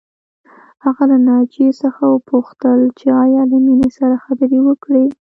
[0.83, 5.05] هغه له ناجیې څخه وپوښتل چې ایا له مينې سره خبرې وکړې